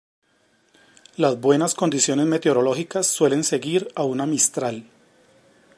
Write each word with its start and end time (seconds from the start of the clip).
Las 1.15 1.39
buenas 1.39 1.75
condiciones 1.75 2.25
meteorológicas 2.25 3.05
suelen 3.05 3.43
seguir 3.43 3.89
a 3.95 4.03
una 4.03 4.25
Mistral. 4.25 4.85